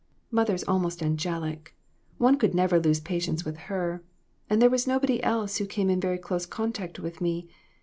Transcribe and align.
Mother 0.31 0.55
is 0.55 0.63
almost 0.63 1.03
angelic. 1.03 1.75
One 2.17 2.37
could 2.39 2.55
never 2.55 2.79
lose 2.79 2.99
patience 2.99 3.45
with 3.45 3.57
her, 3.69 4.01
and 4.49 4.59
there 4.59 4.67
was 4.67 4.87
nobody 4.87 5.21
else 5.21 5.57
who 5.57 5.67
came 5.67 5.91
in 5.91 5.99
very 5.99 6.17
close 6.17 6.47
contact 6.47 6.97
with 6.97 7.21
me. 7.21 7.47